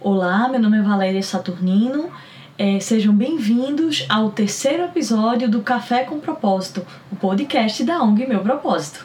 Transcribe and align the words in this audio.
Olá, 0.00 0.48
meu 0.48 0.60
nome 0.60 0.78
é 0.78 0.82
Valéria 0.82 1.20
Saturnino. 1.20 2.08
É, 2.56 2.78
sejam 2.78 3.12
bem-vindos 3.12 4.06
ao 4.08 4.30
terceiro 4.30 4.84
episódio 4.84 5.50
do 5.50 5.60
Café 5.60 6.04
com 6.04 6.20
Propósito, 6.20 6.86
o 7.10 7.16
podcast 7.16 7.82
da 7.82 8.00
ONG 8.00 8.24
Meu 8.24 8.38
Propósito. 8.38 9.04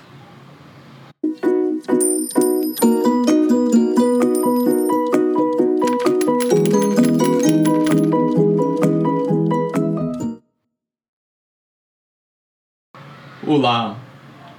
Olá, 13.47 13.97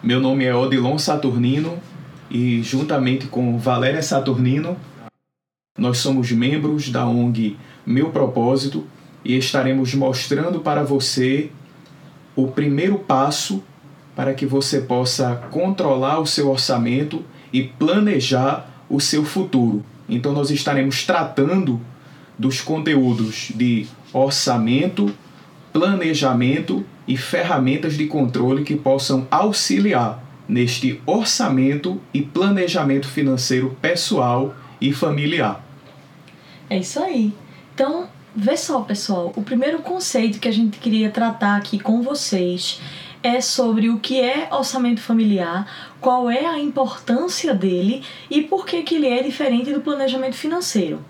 meu 0.02 0.18
nome 0.18 0.44
é 0.44 0.52
Odilon 0.52 0.98
Saturnino 0.98 1.78
e, 2.28 2.60
juntamente 2.64 3.28
com 3.28 3.56
Valéria 3.56 4.02
Saturnino, 4.02 4.76
nós 5.76 5.98
somos 5.98 6.30
membros 6.30 6.88
da 6.88 7.04
ONG 7.04 7.56
Meu 7.84 8.10
Propósito 8.10 8.86
e 9.24 9.36
estaremos 9.36 9.92
mostrando 9.92 10.60
para 10.60 10.84
você 10.84 11.50
o 12.36 12.46
primeiro 12.46 12.96
passo 12.96 13.60
para 14.14 14.34
que 14.34 14.46
você 14.46 14.80
possa 14.80 15.34
controlar 15.50 16.20
o 16.20 16.26
seu 16.26 16.48
orçamento 16.48 17.24
e 17.52 17.64
planejar 17.64 18.84
o 18.88 19.00
seu 19.00 19.24
futuro. 19.24 19.84
Então, 20.08 20.32
nós 20.32 20.50
estaremos 20.50 21.02
tratando 21.04 21.80
dos 22.38 22.60
conteúdos 22.60 23.50
de 23.52 23.88
orçamento, 24.12 25.12
planejamento 25.72 26.84
e 27.08 27.16
ferramentas 27.16 27.96
de 27.96 28.06
controle 28.06 28.62
que 28.62 28.76
possam 28.76 29.26
auxiliar 29.28 30.22
neste 30.48 31.00
orçamento 31.04 32.00
e 32.12 32.22
planejamento 32.22 33.08
financeiro 33.08 33.76
pessoal 33.82 34.54
e 34.80 34.92
familiar. 34.92 35.63
É 36.68 36.78
isso 36.78 37.02
aí. 37.02 37.32
Então, 37.74 38.08
vê 38.34 38.56
só, 38.56 38.80
pessoal, 38.80 39.32
o 39.36 39.42
primeiro 39.42 39.80
conceito 39.80 40.38
que 40.38 40.48
a 40.48 40.52
gente 40.52 40.78
queria 40.78 41.10
tratar 41.10 41.56
aqui 41.56 41.78
com 41.78 42.02
vocês 42.02 42.80
é 43.22 43.40
sobre 43.40 43.88
o 43.88 43.98
que 43.98 44.20
é 44.20 44.48
orçamento 44.52 45.00
familiar, 45.00 45.66
qual 46.00 46.28
é 46.28 46.44
a 46.44 46.58
importância 46.58 47.54
dele 47.54 48.02
e 48.30 48.42
por 48.42 48.66
que, 48.66 48.82
que 48.82 48.96
ele 48.96 49.08
é 49.08 49.22
diferente 49.22 49.72
do 49.72 49.80
planejamento 49.80 50.36
financeiro. 50.36 51.02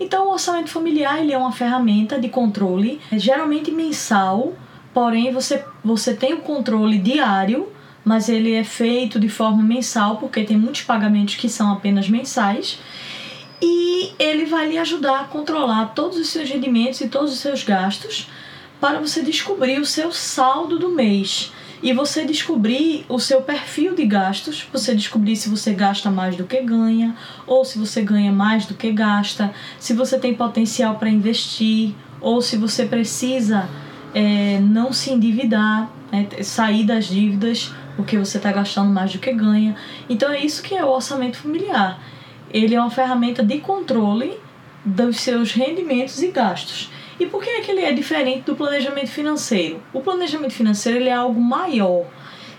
Então, 0.00 0.26
o 0.26 0.32
orçamento 0.32 0.70
familiar 0.70 1.20
ele 1.20 1.32
é 1.32 1.38
uma 1.38 1.52
ferramenta 1.52 2.18
de 2.18 2.28
controle, 2.28 3.00
geralmente 3.12 3.70
mensal, 3.70 4.54
porém 4.92 5.32
você, 5.32 5.64
você 5.84 6.14
tem 6.14 6.34
o 6.34 6.40
controle 6.40 6.98
diário, 6.98 7.68
mas 8.04 8.28
ele 8.28 8.52
é 8.52 8.64
feito 8.64 9.20
de 9.20 9.28
forma 9.28 9.62
mensal, 9.62 10.16
porque 10.16 10.42
tem 10.42 10.56
muitos 10.56 10.82
pagamentos 10.82 11.36
que 11.36 11.48
são 11.48 11.70
apenas 11.70 12.08
mensais. 12.08 12.80
E 13.64 14.12
ele 14.18 14.44
vai 14.44 14.68
lhe 14.68 14.76
ajudar 14.76 15.20
a 15.20 15.24
controlar 15.24 15.94
todos 15.94 16.18
os 16.18 16.28
seus 16.28 16.50
rendimentos 16.50 17.00
e 17.00 17.08
todos 17.08 17.32
os 17.32 17.38
seus 17.38 17.62
gastos 17.62 18.28
para 18.80 18.98
você 18.98 19.22
descobrir 19.22 19.78
o 19.78 19.86
seu 19.86 20.10
saldo 20.10 20.80
do 20.80 20.88
mês 20.88 21.52
e 21.80 21.92
você 21.92 22.24
descobrir 22.24 23.06
o 23.08 23.20
seu 23.20 23.42
perfil 23.42 23.94
de 23.94 24.04
gastos, 24.04 24.66
você 24.72 24.94
descobrir 24.94 25.36
se 25.36 25.48
você 25.48 25.72
gasta 25.72 26.10
mais 26.10 26.34
do 26.34 26.42
que 26.44 26.60
ganha 26.60 27.14
ou 27.46 27.64
se 27.64 27.78
você 27.78 28.02
ganha 28.02 28.32
mais 28.32 28.66
do 28.66 28.74
que 28.74 28.90
gasta, 28.90 29.54
se 29.78 29.92
você 29.92 30.18
tem 30.18 30.34
potencial 30.34 30.96
para 30.96 31.08
investir 31.08 31.94
ou 32.20 32.42
se 32.42 32.56
você 32.56 32.84
precisa 32.84 33.68
é, 34.12 34.58
não 34.60 34.92
se 34.92 35.12
endividar, 35.12 35.88
né, 36.10 36.26
sair 36.42 36.84
das 36.84 37.06
dívidas 37.06 37.72
porque 37.96 38.18
você 38.18 38.38
está 38.38 38.50
gastando 38.50 38.90
mais 38.90 39.12
do 39.12 39.18
que 39.20 39.32
ganha. 39.32 39.76
Então 40.08 40.30
é 40.32 40.40
isso 40.40 40.62
que 40.62 40.74
é 40.74 40.84
o 40.84 40.88
orçamento 40.88 41.36
familiar. 41.36 42.00
Ele 42.50 42.74
é 42.74 42.80
uma 42.80 42.90
ferramenta 42.90 43.42
de 43.42 43.58
controle 43.58 44.38
dos 44.84 45.18
seus 45.20 45.52
rendimentos 45.52 46.22
e 46.22 46.28
gastos. 46.28 46.90
E 47.18 47.26
por 47.26 47.42
que 47.42 47.50
é 47.50 47.60
que 47.60 47.70
ele 47.70 47.82
é 47.82 47.92
diferente 47.92 48.42
do 48.42 48.56
planejamento 48.56 49.08
financeiro? 49.08 49.82
O 49.92 50.00
planejamento 50.00 50.52
financeiro 50.52 50.98
ele 50.98 51.08
é 51.08 51.14
algo 51.14 51.40
maior. 51.40 52.06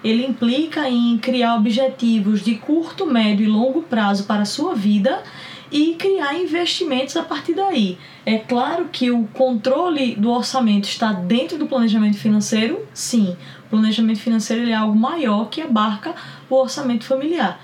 Ele 0.03 0.25
implica 0.25 0.89
em 0.89 1.17
criar 1.17 1.55
objetivos 1.55 2.44
de 2.44 2.55
curto, 2.55 3.05
médio 3.05 3.45
e 3.45 3.49
longo 3.49 3.81
prazo 3.83 4.25
para 4.25 4.41
a 4.44 4.45
sua 4.45 4.75
vida 4.75 5.23
e 5.71 5.95
criar 5.95 6.35
investimentos 6.35 7.17
a 7.17 7.23
partir 7.23 7.53
daí. 7.55 7.97
É 8.25 8.38
claro 8.38 8.89
que 8.91 9.09
o 9.09 9.23
controle 9.33 10.15
do 10.15 10.29
orçamento 10.29 10.85
está 10.85 11.11
dentro 11.11 11.57
do 11.57 11.65
planejamento 11.65 12.17
financeiro, 12.17 12.85
sim. 12.94 13.35
O 13.65 13.69
planejamento 13.71 14.19
financeiro 14.19 14.69
é 14.69 14.73
algo 14.73 14.97
maior 14.97 15.50
que 15.50 15.61
abarca 15.61 16.13
o 16.50 16.55
orçamento 16.55 17.05
familiar. 17.05 17.59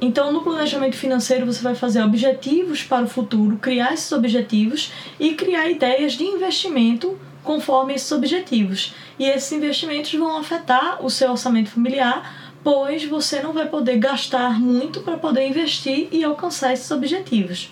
Então, 0.00 0.32
no 0.32 0.40
planejamento 0.40 0.96
financeiro, 0.96 1.44
você 1.44 1.62
vai 1.62 1.74
fazer 1.74 2.02
objetivos 2.02 2.82
para 2.82 3.04
o 3.04 3.08
futuro, 3.08 3.58
criar 3.58 3.92
esses 3.92 4.10
objetivos 4.12 4.90
e 5.18 5.34
criar 5.34 5.68
ideias 5.68 6.14
de 6.14 6.24
investimento 6.24 7.18
conforme 7.44 7.94
esses 7.94 8.10
objetivos. 8.10 8.94
E 9.18 9.24
esses 9.24 9.52
investimentos 9.52 10.12
vão 10.14 10.38
afetar 10.38 11.04
o 11.04 11.10
seu 11.10 11.30
orçamento 11.30 11.68
familiar, 11.68 12.52
pois 12.64 13.04
você 13.04 13.42
não 13.42 13.52
vai 13.52 13.68
poder 13.68 13.98
gastar 13.98 14.58
muito 14.58 15.00
para 15.00 15.18
poder 15.18 15.46
investir 15.46 16.08
e 16.10 16.24
alcançar 16.24 16.72
esses 16.72 16.90
objetivos. 16.90 17.70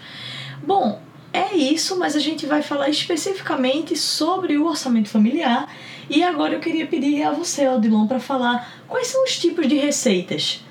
Bom, 0.62 1.00
é 1.32 1.54
isso, 1.54 1.98
mas 1.98 2.14
a 2.14 2.20
gente 2.20 2.44
vai 2.44 2.60
falar 2.60 2.90
especificamente 2.90 3.96
sobre 3.96 4.58
o 4.58 4.66
orçamento 4.66 5.08
familiar. 5.08 5.74
E 6.10 6.22
agora 6.22 6.54
eu 6.54 6.60
queria 6.60 6.86
pedir 6.86 7.22
a 7.22 7.30
você, 7.30 7.66
Odilon, 7.68 8.06
para 8.06 8.20
falar 8.20 8.82
quais 8.86 9.06
são 9.06 9.24
os 9.24 9.38
tipos 9.38 9.66
de 9.66 9.76
receitas. 9.76 10.62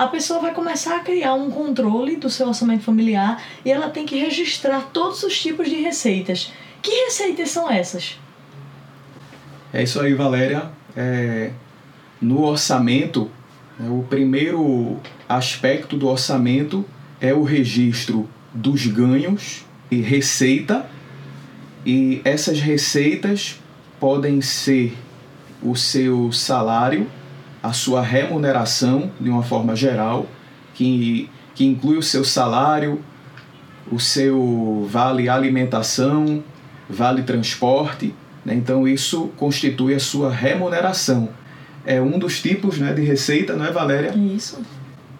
A 0.00 0.06
pessoa 0.06 0.40
vai 0.40 0.54
começar 0.54 0.96
a 0.96 1.00
criar 1.00 1.34
um 1.34 1.50
controle 1.50 2.16
do 2.16 2.30
seu 2.30 2.48
orçamento 2.48 2.82
familiar 2.84 3.44
e 3.62 3.70
ela 3.70 3.90
tem 3.90 4.06
que 4.06 4.16
registrar 4.16 4.88
todos 4.94 5.22
os 5.22 5.38
tipos 5.38 5.68
de 5.68 5.74
receitas. 5.74 6.50
Que 6.80 6.90
receitas 7.04 7.50
são 7.50 7.70
essas? 7.70 8.18
É 9.70 9.82
isso 9.82 10.00
aí, 10.00 10.14
Valéria. 10.14 10.70
É, 10.96 11.50
no 12.18 12.42
orçamento, 12.44 13.30
né, 13.78 13.90
o 13.90 14.02
primeiro 14.08 14.98
aspecto 15.28 15.98
do 15.98 16.08
orçamento 16.08 16.82
é 17.20 17.34
o 17.34 17.42
registro 17.42 18.26
dos 18.54 18.86
ganhos 18.86 19.66
e 19.90 20.00
receita, 20.00 20.88
e 21.84 22.22
essas 22.24 22.58
receitas 22.58 23.60
podem 24.00 24.40
ser 24.40 24.96
o 25.62 25.76
seu 25.76 26.32
salário, 26.32 27.06
a 27.62 27.72
sua 27.72 28.02
remuneração 28.02 29.10
de 29.20 29.28
uma 29.28 29.42
forma 29.42 29.76
geral, 29.76 30.26
que, 30.74 31.28
que 31.54 31.64
inclui 31.64 31.98
o 31.98 32.02
seu 32.02 32.24
salário, 32.24 33.02
o 33.90 33.98
seu 33.98 34.86
vale 34.90 35.28
alimentação, 35.28 36.42
vale 36.88 37.22
transporte. 37.22 38.14
Né? 38.44 38.54
Então, 38.54 38.86
isso 38.86 39.28
constitui 39.36 39.94
a 39.94 40.00
sua 40.00 40.32
remuneração. 40.32 41.28
É 41.84 42.00
um 42.00 42.18
dos 42.18 42.40
tipos 42.40 42.78
né, 42.78 42.92
de 42.92 43.02
receita, 43.02 43.54
não 43.54 43.64
é, 43.64 43.72
Valéria? 43.72 44.14
Isso. 44.16 44.60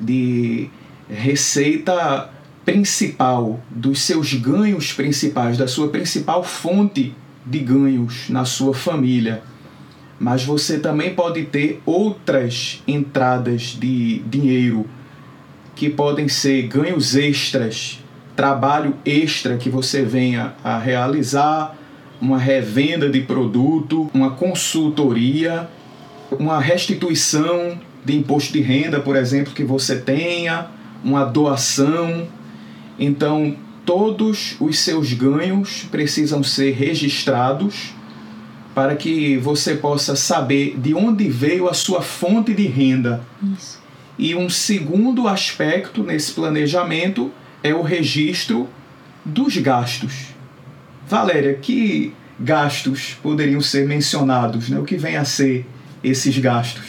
De 0.01 0.71
receita 1.09 2.31
principal, 2.65 3.61
dos 3.69 4.03
seus 4.03 4.35
ganhos 4.35 4.93
principais, 4.93 5.59
da 5.59 5.67
sua 5.67 5.89
principal 5.89 6.45
fonte 6.45 7.15
de 7.45 7.59
ganhos 7.59 8.29
na 8.29 8.45
sua 8.45 8.75
família. 8.75 9.43
Mas 10.21 10.45
você 10.45 10.79
também 10.79 11.15
pode 11.15 11.45
ter 11.45 11.81
outras 11.87 12.83
entradas 12.87 13.75
de 13.81 14.19
dinheiro 14.27 14.85
que 15.75 15.89
podem 15.89 16.29
ser 16.29 16.65
ganhos 16.65 17.17
extras, 17.17 18.01
trabalho 18.37 18.95
extra 19.03 19.57
que 19.57 19.71
você 19.71 20.03
venha 20.03 20.53
a 20.63 20.79
realizar, 20.79 21.75
uma 22.21 22.37
revenda 22.37 23.09
de 23.09 23.23
produto, 23.23 24.11
uma 24.13 24.33
consultoria, 24.33 25.67
uma 26.39 26.61
restituição 26.61 27.81
de 28.05 28.15
imposto 28.15 28.53
de 28.53 28.61
renda, 28.61 29.01
por 29.01 29.17
exemplo, 29.17 29.55
que 29.55 29.65
você 29.65 29.97
tenha, 29.97 30.67
uma 31.03 31.25
doação. 31.25 32.29
Então, 32.99 33.57
todos 33.87 34.55
os 34.61 34.79
seus 34.79 35.15
ganhos 35.15 35.85
precisam 35.91 36.43
ser 36.43 36.73
registrados 36.73 37.95
para 38.75 38.97
que 38.97 39.37
você 39.37 39.75
possa 39.75 40.15
saber 40.15 40.79
de 40.79 40.95
onde 40.95 41.29
veio 41.29 41.69
a 41.69 41.75
sua 41.75 42.03
fonte 42.03 42.55
de 42.55 42.67
renda. 42.67 43.23
Isso. 43.57 43.81
E 44.19 44.35
um 44.35 44.49
segundo 44.49 45.27
aspecto 45.27 46.03
nesse 46.03 46.33
planejamento 46.33 47.31
é 47.63 47.75
o 47.75 47.83
registro 47.83 48.69
dos 49.25 49.57
gastos. 49.57 50.29
Valéria, 51.07 51.55
que 51.55 52.13
gastos 52.39 53.17
poderiam 53.23 53.61
ser 53.61 53.87
mencionados? 53.87 54.69
Né? 54.69 54.79
O 54.79 54.85
que 54.85 54.97
vem 54.97 55.17
a 55.17 55.25
ser 55.25 55.67
esses 56.03 56.37
gastos? 56.39 56.85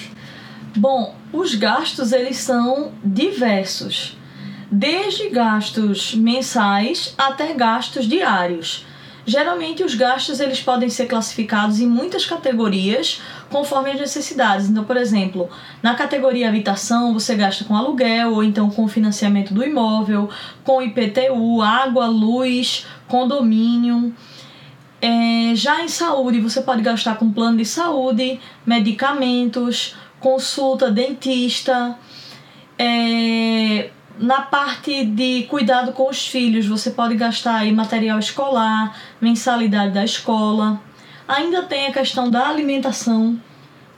Bom, 0.75 1.16
os 1.34 1.56
gastos 1.56 2.12
eles 2.12 2.38
são 2.38 2.92
diversos 3.04 4.18
desde 4.72 5.30
gastos 5.30 6.16
mensais 6.16 7.13
até 7.18 7.54
gastos 7.54 8.07
diários. 8.07 8.86
Geralmente 9.26 9.84
os 9.84 9.94
gastos 9.94 10.40
eles 10.40 10.62
podem 10.62 10.90
ser 10.90 11.06
classificados 11.06 11.80
em 11.80 11.88
muitas 11.88 12.26
categorias 12.26 13.22
conforme 13.50 13.92
as 13.92 14.00
necessidades. 14.00 14.68
Então, 14.68 14.84
por 14.84 14.98
exemplo, 14.98 15.50
na 15.82 15.94
categoria 15.94 16.50
habitação 16.50 17.14
você 17.14 17.36
gasta 17.36 17.64
com 17.64 17.76
aluguel 17.76 18.34
ou 18.34 18.44
então 18.44 18.70
com 18.70 18.88
financiamento 18.88 19.54
do 19.54 19.64
imóvel, 19.64 20.30
com 20.64 20.82
IPTU, 20.82 21.62
água, 21.62 22.08
luz, 22.08 22.88
condomínio. 23.08 24.14
É, 25.02 25.56
já 25.56 25.84
em 25.84 25.88
saúde 25.88 26.40
você 26.40 26.62
pode 26.62 26.82
gastar 26.82 27.16
com 27.16 27.32
plano 27.32 27.58
de 27.58 27.66
saúde, 27.66 28.40
medicamentos, 28.66 29.96
consulta, 30.20 30.92
dentista. 30.92 31.98
É, 32.78 33.92
na 34.22 34.42
parte 34.42 35.04
de 35.04 35.44
cuidado 35.50 35.92
com 35.94 36.08
os 36.08 36.28
filhos, 36.28 36.68
você 36.68 36.92
pode 36.92 37.16
gastar 37.16 37.56
aí 37.56 37.72
material 37.72 38.20
escolar, 38.20 38.96
mensalidade 39.20 39.94
da 39.94 40.06
escola. 40.06 40.80
Ainda 41.28 41.64
tem 41.64 41.88
a 41.88 41.92
questão 41.92 42.30
da 42.30 42.48
alimentação, 42.48 43.40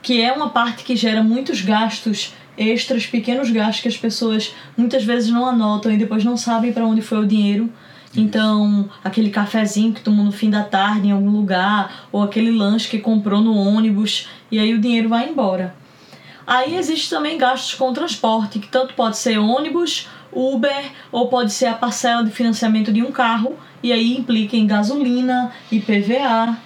que 0.00 0.22
é 0.22 0.32
uma 0.32 0.48
parte 0.48 0.82
que 0.82 0.96
gera 0.96 1.22
muitos 1.22 1.60
gastos 1.60 2.32
extras, 2.56 3.06
pequenos 3.06 3.50
gastos 3.50 3.82
que 3.82 3.88
as 3.88 3.96
pessoas 3.96 4.54
muitas 4.76 5.04
vezes 5.04 5.28
não 5.30 5.46
anotam 5.46 5.92
e 5.92 5.98
depois 5.98 6.24
não 6.24 6.36
sabem 6.36 6.72
para 6.72 6.86
onde 6.86 7.02
foi 7.02 7.18
o 7.18 7.26
dinheiro. 7.26 7.70
Então, 8.16 8.88
aquele 9.02 9.28
cafezinho 9.28 9.92
que 9.92 10.00
tomou 10.00 10.24
no 10.24 10.32
fim 10.32 10.48
da 10.48 10.62
tarde 10.62 11.08
em 11.08 11.10
algum 11.10 11.30
lugar, 11.30 12.06
ou 12.12 12.22
aquele 12.22 12.50
lanche 12.50 12.88
que 12.88 12.98
comprou 12.98 13.40
no 13.40 13.54
ônibus, 13.56 14.28
e 14.50 14.58
aí 14.58 14.72
o 14.72 14.80
dinheiro 14.80 15.08
vai 15.08 15.28
embora. 15.28 15.74
Aí 16.46 16.76
existe 16.76 17.08
também 17.08 17.38
gastos 17.38 17.74
com 17.74 17.92
transporte, 17.92 18.58
que 18.58 18.68
tanto 18.68 18.94
pode 18.94 19.16
ser 19.16 19.38
ônibus, 19.38 20.08
Uber, 20.32 20.92
ou 21.10 21.28
pode 21.28 21.52
ser 21.52 21.66
a 21.66 21.74
parcela 21.74 22.22
de 22.24 22.30
financiamento 22.30 22.92
de 22.92 23.02
um 23.02 23.10
carro, 23.10 23.56
e 23.82 23.92
aí 23.92 24.16
implica 24.16 24.56
em 24.56 24.66
gasolina, 24.66 25.52
IPVA. 25.70 26.58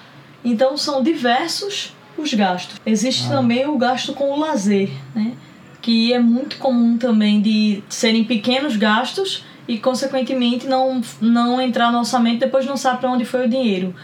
Então 0.45 0.77
são 0.77 1.03
diversos 1.03 1.95
os 2.17 2.35
gastos. 2.35 2.81
Existe 2.85 3.27
ah. 3.27 3.37
também 3.37 3.67
o 3.67 3.79
gasto 3.79 4.13
com 4.13 4.33
o 4.33 4.41
lazer, 4.41 4.91
né? 5.15 5.33
que 5.81 6.13
é 6.13 6.19
muito 6.19 6.59
comum 6.59 6.99
também 6.99 7.41
de 7.41 7.83
serem 7.89 8.25
pequenos 8.25 8.77
gastos 8.77 9.45
e 9.67 9.79
consequentemente 9.79 10.67
não, 10.67 11.01
não 11.21 11.61
entrar 11.61 11.93
no 11.93 11.99
orçamento 11.99 12.41
depois 12.41 12.67
não 12.67 12.77
sabe 12.77 13.01
para 13.01 13.11
onde 13.11 13.25
foi 13.25 13.47
o 13.47 13.49
dinheiro. 13.49 13.95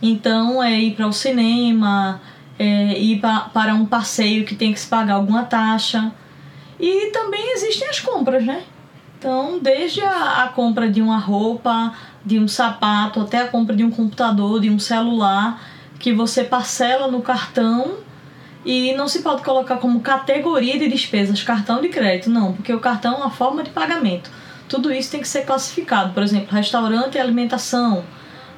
Então 0.00 0.62
é 0.62 0.78
ir 0.78 0.94
para 0.94 1.06
o 1.06 1.12
cinema, 1.12 2.20
é, 2.58 2.98
ir 2.98 3.20
para 3.20 3.74
um 3.74 3.86
passeio 3.86 4.44
que 4.44 4.54
tem 4.54 4.72
que 4.72 4.80
se 4.80 4.86
pagar 4.86 5.14
alguma 5.14 5.44
taxa. 5.44 6.12
E 6.78 7.10
também 7.10 7.52
existem 7.52 7.88
as 7.88 8.00
compras, 8.00 8.44
né? 8.44 8.62
Então, 9.18 9.58
desde 9.58 10.02
a, 10.02 10.44
a 10.44 10.48
compra 10.48 10.90
de 10.90 11.00
uma 11.00 11.18
roupa, 11.18 11.94
de 12.24 12.38
um 12.38 12.46
sapato, 12.46 13.20
até 13.20 13.40
a 13.42 13.48
compra 13.48 13.74
de 13.74 13.84
um 13.84 13.90
computador, 13.90 14.60
de 14.60 14.70
um 14.70 14.78
celular, 14.78 15.62
que 15.98 16.12
você 16.12 16.44
parcela 16.44 17.08
no 17.08 17.22
cartão 17.22 17.96
e 18.64 18.94
não 18.94 19.08
se 19.08 19.22
pode 19.22 19.42
colocar 19.42 19.76
como 19.76 20.00
categoria 20.00 20.78
de 20.78 20.88
despesas 20.88 21.42
cartão 21.42 21.80
de 21.80 21.88
crédito, 21.88 22.30
não, 22.30 22.52
porque 22.52 22.72
o 22.72 22.80
cartão 22.80 23.14
é 23.14 23.16
uma 23.16 23.30
forma 23.30 23.62
de 23.62 23.70
pagamento. 23.70 24.30
Tudo 24.68 24.92
isso 24.92 25.10
tem 25.10 25.20
que 25.20 25.28
ser 25.28 25.44
classificado, 25.44 26.12
por 26.12 26.22
exemplo, 26.22 26.54
restaurante 26.54 27.16
e 27.16 27.18
alimentação, 27.18 28.04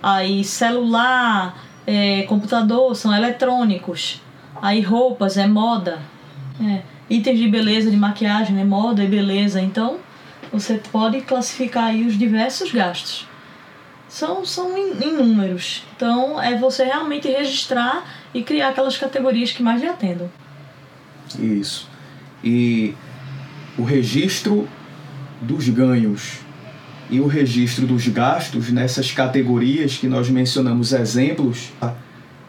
aí 0.03 0.45
celular, 0.45 1.66
é, 1.87 2.23
computador 2.23 2.95
são 2.97 3.15
eletrônicos, 3.15 4.21
aí 4.61 4.81
roupas 4.81 5.37
é 5.37 5.47
moda, 5.47 6.01
é, 6.61 6.83
itens 7.09 7.39
de 7.39 7.49
beleza, 7.49 7.91
de 7.91 7.97
maquiagem 7.97 8.61
é 8.61 8.65
moda 8.65 9.05
e 9.05 9.07
beleza, 9.07 9.61
então 9.61 9.99
você 10.53 10.81
pode 10.91 11.21
classificar 11.23 11.85
aí 11.85 12.07
os 12.07 12.19
diversos 12.19 12.73
gastos. 12.73 13.27
São, 14.09 14.45
são 14.45 14.77
inúmeros, 14.79 15.83
então 15.97 16.41
é 16.41 16.57
você 16.57 16.85
realmente 16.85 17.29
registrar 17.29 18.05
e 18.33 18.43
criar 18.43 18.69
aquelas 18.69 18.97
categorias 18.97 19.53
que 19.53 19.63
mais 19.63 19.81
lhe 19.81 19.89
atendam. 19.89 20.31
Isso. 21.39 21.89
E 22.43 22.95
o 23.77 23.83
registro 23.83 24.69
dos 25.41 25.69
ganhos 25.69 26.46
e 27.09 27.21
o 27.21 27.27
registro 27.27 27.87
dos 27.87 28.07
gastos 28.09 28.71
nessas 28.71 29.13
categorias 29.13 29.97
que 29.97 30.09
nós 30.09 30.29
mencionamos 30.29 30.93
exemplos, 30.93 31.71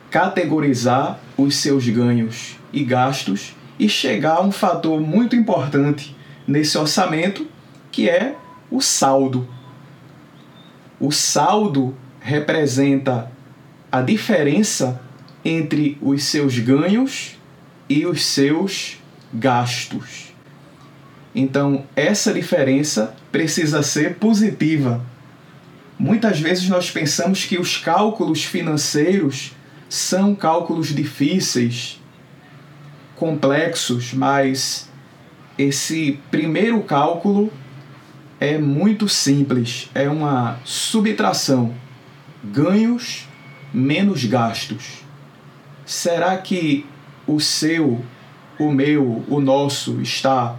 categorizar 0.09 1.19
os 1.37 1.55
seus 1.57 1.87
ganhos 1.87 2.57
e 2.73 2.83
gastos 2.83 3.55
e 3.79 3.87
chegar 3.87 4.37
a 4.37 4.41
um 4.41 4.51
fator 4.51 4.99
muito 4.99 5.35
importante 5.35 6.15
nesse 6.47 6.77
orçamento, 6.77 7.47
que 7.91 8.09
é 8.09 8.35
o 8.71 8.81
saldo. 8.81 9.47
O 10.99 11.11
saldo 11.11 11.95
representa 12.19 13.31
a 13.91 14.01
diferença 14.01 14.99
entre 15.45 15.97
os 16.01 16.23
seus 16.23 16.57
ganhos 16.57 17.37
e 17.87 18.05
os 18.05 18.25
seus 18.25 18.97
gastos. 19.33 20.26
Então, 21.39 21.85
essa 21.95 22.33
diferença 22.33 23.15
precisa 23.31 23.83
ser 23.83 24.15
positiva. 24.15 25.05
Muitas 25.99 26.39
vezes 26.39 26.67
nós 26.67 26.89
pensamos 26.89 27.45
que 27.45 27.59
os 27.59 27.77
cálculos 27.77 28.43
financeiros 28.43 29.51
são 29.87 30.33
cálculos 30.33 30.87
difíceis, 30.87 32.01
complexos, 33.15 34.15
mas 34.15 34.89
esse 35.59 36.19
primeiro 36.31 36.81
cálculo 36.81 37.53
é 38.39 38.57
muito 38.57 39.07
simples, 39.07 39.91
é 39.93 40.09
uma 40.09 40.59
subtração. 40.65 41.71
Ganhos 42.43 43.27
menos 43.71 44.25
gastos. 44.25 45.03
Será 45.85 46.35
que 46.37 46.83
o 47.27 47.39
seu, 47.39 48.03
o 48.57 48.71
meu, 48.71 49.23
o 49.27 49.39
nosso 49.39 50.01
está 50.01 50.57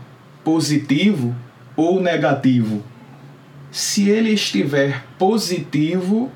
positivo 0.49 1.37
ou 1.77 2.01
negativo. 2.01 2.83
Se 3.71 4.09
ele 4.09 4.31
estiver 4.31 5.05
positivo, 5.19 6.33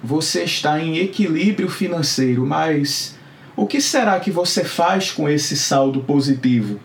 você 0.00 0.44
está 0.44 0.78
em 0.78 0.98
equilíbrio 0.98 1.68
financeiro, 1.68 2.46
mas 2.46 3.18
o 3.56 3.66
que 3.66 3.80
será 3.80 4.20
que 4.20 4.30
você 4.30 4.62
faz 4.62 5.10
com 5.10 5.28
esse 5.28 5.56
saldo 5.56 6.02
positivo? 6.04 6.78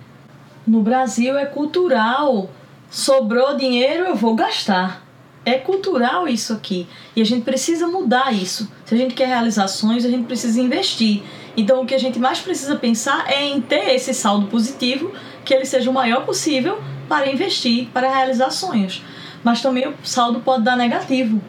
No 0.66 0.82
Brasil 0.82 1.38
é 1.38 1.46
cultural. 1.46 2.50
Sobrou 2.90 3.56
dinheiro, 3.56 4.06
eu 4.06 4.16
vou 4.16 4.34
gastar. 4.34 5.06
É 5.46 5.60
cultural 5.60 6.28
isso 6.28 6.54
aqui. 6.54 6.88
E 7.16 7.22
a 7.22 7.26
gente 7.26 7.44
precisa 7.44 7.86
mudar 7.86 8.34
isso. 8.34 8.68
Se 8.84 8.96
a 8.96 8.98
gente 8.98 9.14
quer 9.14 9.28
realizar 9.28 9.68
sonhos, 9.68 10.06
a 10.06 10.10
gente 10.10 10.26
precisa 10.26 10.60
investir. 10.60 11.22
Então 11.56 11.84
o 11.84 11.86
que 11.86 11.94
a 11.94 12.00
gente 12.00 12.18
mais 12.18 12.40
precisa 12.40 12.76
pensar 12.76 13.32
é 13.32 13.46
em 13.46 13.62
ter 13.62 13.94
esse 13.94 14.12
saldo 14.12 14.48
positivo 14.48 15.14
que 15.44 15.54
ele 15.54 15.66
seja 15.66 15.90
o 15.90 15.94
maior 15.94 16.26
possível 16.26 16.82
para 17.08 17.32
investir, 17.32 17.88
para 17.94 18.10
realizar 18.10 18.50
sonhos. 18.50 19.04
Mas 19.44 19.62
também 19.62 19.88
o 19.88 19.94
saldo 20.04 20.40
pode 20.40 20.64
dar 20.64 20.78
negativo. 20.78 21.42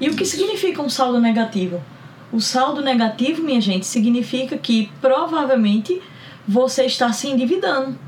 E 0.00 0.08
o 0.08 0.14
que 0.14 0.24
significa 0.24 0.80
um 0.80 0.88
saldo 0.88 1.20
negativo? 1.20 1.82
O 2.32 2.40
saldo 2.40 2.80
negativo, 2.80 3.42
minha 3.42 3.60
gente, 3.60 3.84
significa 3.86 4.56
que 4.56 4.90
provavelmente 5.00 6.00
você 6.46 6.84
está 6.84 7.12
se 7.12 7.28
endividando. 7.28 7.98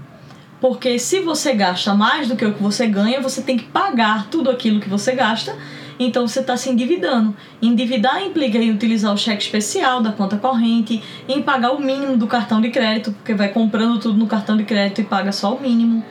Porque 0.61 0.99
se 0.99 1.19
você 1.21 1.52
gasta 1.55 1.93
mais 1.93 2.28
do 2.28 2.37
que 2.37 2.45
o 2.45 2.55
que 2.55 2.62
você 2.62 2.87
ganha, 2.87 3.21
você 3.21 3.43
tem 3.43 3.57
que 3.57 3.64
pagar 3.64 4.28
tudo 4.31 4.49
aquilo 4.49 4.81
que 4.81 4.88
você 4.88 5.12
gasta 5.12 5.57
então 5.99 6.26
você 6.26 6.40
está 6.40 6.56
se 6.56 6.70
endividando. 6.70 7.34
Endividar 7.61 8.22
implica 8.22 8.58
em 8.58 8.70
utilizar 8.70 9.12
o 9.12 9.18
cheque 9.18 9.42
especial 9.42 10.02
da 10.02 10.12
conta 10.12 10.37
corrente, 10.37 11.02
em 11.28 11.42
pagar 11.42 11.72
o 11.72 11.80
mínimo 11.80 12.16
do 12.16 12.26
cartão 12.26 12.61
de 12.61 12.70
crédito, 12.70 13.12
porque 13.12 13.34
vai 13.34 13.49
comprando 13.49 13.99
tudo 13.99 14.18
no 14.18 14.26
cartão 14.26 14.56
de 14.56 14.64
crédito 14.64 15.00
e 15.00 15.04
paga 15.04 15.32
só 15.32 15.54
o 15.54 15.61
mínimo. 15.61 16.04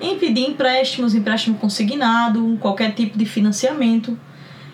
Em 0.00 0.18
pedir 0.18 0.48
empréstimos, 0.48 1.14
empréstimo 1.14 1.58
consignado, 1.58 2.58
qualquer 2.60 2.92
tipo 2.94 3.16
de 3.16 3.24
financiamento. 3.24 4.18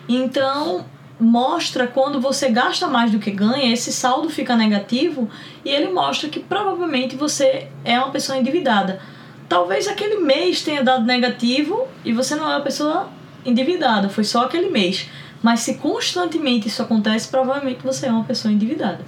Então, 0.08 0.84
mostra 1.22 1.86
quando 1.86 2.20
você 2.20 2.50
gasta 2.50 2.88
mais 2.88 3.10
do 3.10 3.18
que 3.18 3.30
ganha, 3.30 3.72
esse 3.72 3.92
saldo 3.92 4.28
fica 4.28 4.56
negativo 4.56 5.30
e 5.64 5.70
ele 5.70 5.92
mostra 5.92 6.28
que 6.28 6.40
provavelmente 6.40 7.14
você 7.14 7.68
é 7.84 7.98
uma 7.98 8.10
pessoa 8.10 8.36
endividada. 8.38 9.00
Talvez 9.48 9.86
aquele 9.86 10.16
mês 10.16 10.62
tenha 10.62 10.82
dado 10.82 11.04
negativo 11.04 11.86
e 12.04 12.12
você 12.12 12.34
não 12.34 12.50
é 12.50 12.56
uma 12.56 12.62
pessoa 12.62 13.08
endividada, 13.44 14.08
foi 14.08 14.24
só 14.24 14.44
aquele 14.44 14.70
mês. 14.70 15.08
Mas 15.42 15.60
se 15.60 15.74
constantemente 15.74 16.68
isso 16.68 16.82
acontece, 16.82 17.28
provavelmente 17.28 17.82
você 17.82 18.06
é 18.06 18.10
uma 18.10 18.24
pessoa 18.24 18.52
endividada. 18.52 19.04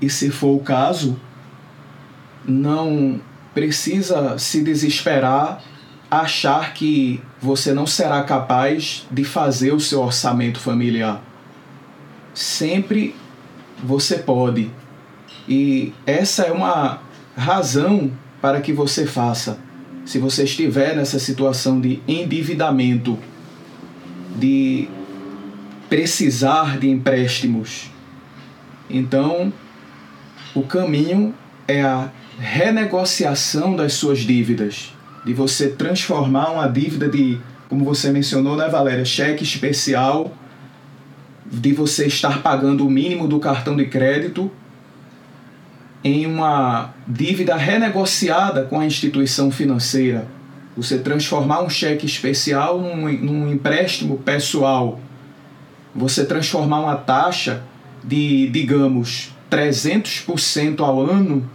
E 0.00 0.08
se 0.08 0.30
for 0.30 0.56
o 0.56 0.60
caso, 0.60 1.20
não 2.46 3.20
precisa 3.54 4.38
se 4.38 4.62
desesperar, 4.62 5.62
achar 6.10 6.72
que 6.72 7.22
você 7.40 7.74
não 7.74 7.86
será 7.86 8.22
capaz 8.22 9.06
de 9.10 9.24
fazer 9.24 9.72
o 9.72 9.80
seu 9.80 10.00
orçamento 10.00 10.58
familiar. 10.58 11.22
Sempre 12.32 13.14
você 13.82 14.18
pode. 14.18 14.70
E 15.48 15.92
essa 16.06 16.44
é 16.44 16.52
uma 16.52 17.00
razão 17.36 18.10
para 18.40 18.60
que 18.60 18.72
você 18.72 19.06
faça. 19.06 19.58
Se 20.04 20.18
você 20.18 20.44
estiver 20.44 20.96
nessa 20.96 21.18
situação 21.18 21.80
de 21.80 22.00
endividamento, 22.08 23.18
de 24.36 24.88
precisar 25.88 26.78
de 26.78 26.88
empréstimos. 26.88 27.90
Então, 28.88 29.52
o 30.54 30.62
caminho 30.62 31.34
é 31.66 31.82
a 31.82 32.10
renegociação 32.38 33.76
das 33.76 33.92
suas 33.94 34.20
dívidas, 34.20 34.92
de 35.24 35.34
você 35.34 35.68
transformar 35.68 36.50
uma 36.50 36.66
dívida 36.66 37.08
de, 37.08 37.38
como 37.68 37.84
você 37.84 38.10
mencionou, 38.10 38.56
né, 38.56 38.68
Valéria, 38.68 39.04
cheque 39.04 39.44
especial, 39.44 40.32
de 41.50 41.72
você 41.72 42.06
estar 42.06 42.42
pagando 42.42 42.86
o 42.86 42.90
mínimo 42.90 43.26
do 43.26 43.38
cartão 43.38 43.76
de 43.76 43.86
crédito 43.86 44.50
em 46.02 46.24
uma 46.24 46.94
dívida 47.06 47.56
renegociada 47.56 48.62
com 48.64 48.80
a 48.80 48.86
instituição 48.86 49.50
financeira. 49.50 50.26
Você 50.80 50.98
transformar 50.98 51.60
um 51.60 51.68
cheque 51.68 52.06
especial 52.06 52.80
num, 52.80 53.12
num 53.12 53.52
empréstimo 53.52 54.16
pessoal. 54.16 54.98
Você 55.94 56.24
transformar 56.24 56.80
uma 56.80 56.96
taxa 56.96 57.62
de, 58.02 58.48
digamos, 58.48 59.30
300% 59.50 60.80
ao 60.80 61.02
ano 61.02 61.46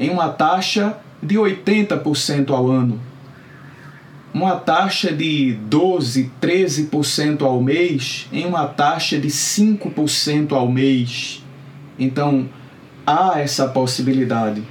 em 0.00 0.08
uma 0.08 0.30
taxa 0.30 0.96
de 1.22 1.34
80% 1.34 2.48
ao 2.48 2.70
ano. 2.70 2.98
Uma 4.32 4.56
taxa 4.56 5.12
de 5.12 5.52
12, 5.52 6.30
13% 6.40 7.42
ao 7.42 7.60
mês 7.62 8.26
em 8.32 8.46
uma 8.46 8.64
taxa 8.64 9.18
de 9.18 9.28
5% 9.28 10.52
ao 10.52 10.66
mês. 10.66 11.44
Então, 11.98 12.48
há 13.06 13.38
essa 13.38 13.68
possibilidade. 13.68 14.62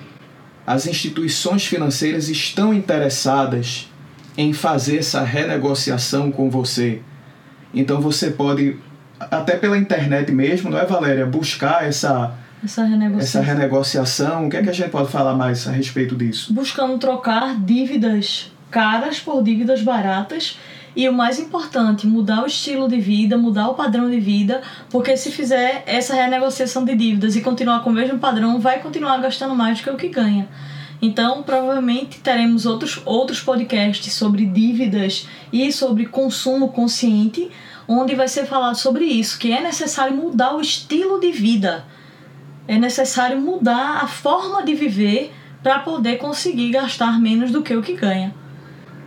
As 0.66 0.88
instituições 0.88 1.68
financeiras 1.68 2.30
estão 2.30 2.74
interessadas 2.74 3.91
em 4.38 4.54
fazer 4.54 4.98
essa 4.98 5.22
renegociação 5.24 6.32
com 6.32 6.50
você. 6.50 7.02
Então 7.74 8.02
você 8.02 8.32
pode, 8.32 8.78
até 9.20 9.56
pela 9.56 9.78
internet 9.78 10.32
mesmo, 10.32 10.70
não 10.70 10.80
é, 10.80 10.86
Valéria? 10.86 11.26
Buscar 11.26 11.86
essa, 11.86 12.34
essa 12.64 12.84
renegociação. 12.84 13.42
essa 13.42 13.54
renegociação. 13.54 14.48
O 14.48 14.50
que 14.50 14.58
é 14.58 14.64
que 14.64 14.70
a 14.70 14.74
gente 14.74 14.90
pode 14.90 15.10
falar 15.10 15.34
mais 15.34 15.68
a 15.68 15.72
respeito 15.72 16.16
disso? 16.16 16.54
Buscando 16.54 16.98
trocar 16.98 17.56
dívidas 17.60 18.52
caras 18.70 19.20
por 19.20 19.44
dívidas 19.44 19.82
baratas 19.82 20.58
e 20.96 21.08
o 21.08 21.14
mais 21.14 21.40
importante, 21.40 22.06
mudar 22.06 22.44
o 22.44 22.48
estilo 22.48 22.88
de 22.88 23.00
vida, 23.00 23.38
mudar 23.38 23.70
o 23.70 23.76
padrão 23.76 24.10
de 24.10 24.20
vida, 24.20 24.62
porque 24.90 25.16
se 25.16 25.32
fizer 25.32 25.84
essa 25.86 26.14
renegociação 26.14 26.84
de 26.84 26.96
dívidas 26.96 27.36
e 27.36 27.42
continuar 27.42 27.82
com 27.82 27.90
o 27.90 27.94
mesmo 27.94 28.20
padrão, 28.20 28.60
vai 28.60 28.80
continuar 28.80 29.18
gastando 29.18 29.56
mais 29.56 29.80
do 29.80 29.84
que 29.84 29.90
o 29.90 29.96
que 29.96 30.10
ganha. 30.10 30.50
Então, 31.02 31.42
provavelmente 31.42 32.20
teremos 32.20 32.66
outros, 32.66 33.02
outros 33.06 33.42
podcasts 33.42 34.14
sobre 34.14 34.46
dívidas 34.46 35.28
e 35.52 35.72
sobre 35.72 36.06
consumo 36.06 36.70
consciente, 36.70 37.50
onde 37.88 38.14
vai 38.14 38.28
ser 38.28 38.46
falado 38.46 38.76
sobre 38.76 39.06
isso, 39.06 39.40
que 39.40 39.52
é 39.52 39.62
necessário 39.62 40.16
mudar 40.16 40.56
o 40.56 40.62
estilo 40.62 41.20
de 41.20 41.32
vida. 41.32 41.86
É 42.68 42.78
necessário 42.78 43.42
mudar 43.42 44.04
a 44.04 44.08
forma 44.08 44.64
de 44.64 44.76
viver 44.76 45.34
para 45.64 45.80
poder 45.80 46.18
conseguir 46.18 46.70
gastar 46.70 47.20
menos 47.20 47.52
do 47.52 47.64
que 47.64 47.76
o 47.76 47.82
que 47.82 47.94
ganha. 47.94 48.34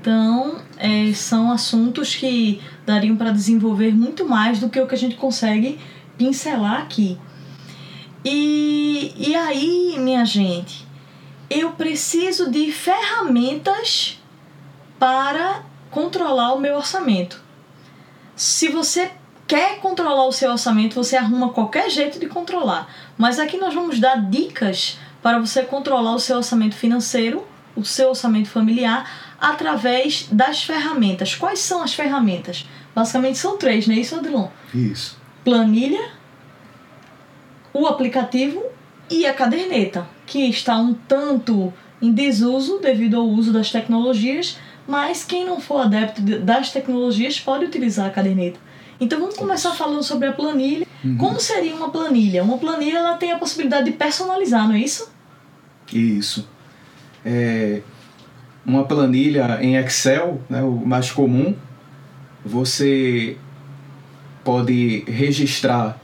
Então, 0.01 0.59
é, 0.77 1.13
são 1.15 1.51
assuntos 1.51 2.15
que 2.15 2.61
dariam 2.85 3.17
para 3.17 3.31
desenvolver 3.31 3.95
muito 3.95 4.29
mais 4.29 4.59
do 4.59 4.69
que 4.69 4.81
o 4.81 4.87
que 4.87 4.95
a 4.95 4.99
gente 4.99 5.15
consegue 5.15 5.79
pincelar 6.19 6.83
aqui. 6.83 7.17
E, 8.25 9.15
e 9.17 9.35
aí, 9.35 9.97
minha 9.99 10.25
gente, 10.25 10.87
eu 11.55 11.73
preciso 11.73 12.51
de 12.51 12.73
ferramentas 12.73 14.21
para 14.99 15.63
controlar 15.91 16.55
o 16.55 16.61
meu 16.61 16.77
orçamento. 16.77 17.41
Se 18.35 18.69
você 18.69 19.13
quer 19.47 19.79
controlar 19.79 20.27
o 20.27 20.33
seu 20.33 20.51
orçamento, 20.51 20.95
você 20.95 21.17
arruma 21.17 21.51
qualquer 21.51 21.89
jeito 21.89 22.19
de 22.19 22.27
controlar. 22.27 22.89
Mas 23.17 23.39
aqui 23.39 23.57
nós 23.57 23.73
vamos 23.73 24.01
dar 24.01 24.17
dicas 24.29 24.99
para 25.23 25.39
você 25.39 25.63
controlar 25.63 26.15
o 26.15 26.19
seu 26.19 26.37
orçamento 26.37 26.75
financeiro, 26.75 27.47
o 27.77 27.85
seu 27.85 28.09
orçamento 28.09 28.49
familiar, 28.49 29.37
através 29.41 30.27
das 30.31 30.65
ferramentas. 30.65 31.35
Quais 31.35 31.61
são 31.61 31.83
as 31.83 31.95
ferramentas? 31.95 32.67
Basicamente 32.95 33.39
são 33.39 33.57
três, 33.57 33.87
não 33.87 33.95
é 33.95 33.99
isso, 33.99 34.17
Adilon? 34.17 34.49
Isso. 34.75 35.19
Planilha, 35.45 36.11
o 37.73 37.87
aplicativo 37.87 38.63
e 39.11 39.27
a 39.27 39.35
caderneta, 39.35 40.07
que 40.27 40.49
está 40.49 40.77
um 40.77 40.95
tanto 40.95 41.73
em 42.01 42.13
desuso 42.13 42.79
devido 42.79 43.17
ao 43.17 43.27
uso 43.27 43.53
das 43.53 43.71
tecnologias, 43.71 44.59
mas 44.87 45.25
quem 45.25 45.45
não 45.45 45.61
for 45.61 45.83
adepto 45.83 46.21
das 46.21 46.71
tecnologias 46.71 47.41
pode 47.41 47.65
utilizar 47.65 48.07
a 48.07 48.11
caderneta. 48.11 48.59
Então 49.01 49.19
vamos 49.19 49.37
começar 49.37 49.73
falando 49.73 50.03
sobre 50.03 50.29
a 50.29 50.33
planilha. 50.33 50.87
Uhum. 51.05 51.17
Como 51.17 51.41
seria 51.41 51.75
uma 51.75 51.91
planilha? 51.91 52.43
Uma 52.43 52.59
planilha 52.59 52.99
ela 52.99 53.17
tem 53.17 53.33
a 53.33 53.39
possibilidade 53.39 53.87
de 53.87 53.93
personalizar, 53.93 54.67
não 54.69 54.75
é 54.75 54.81
isso? 54.81 55.13
Isso. 55.93 56.49
É, 57.25 57.83
uma 58.65 58.85
planilha 58.85 59.59
em 59.61 59.77
Excel, 59.77 60.41
né, 60.49 60.63
o 60.63 60.73
mais 60.87 61.11
comum, 61.11 61.55
você 62.45 63.37
pode 64.43 65.05
registrar 65.07 65.99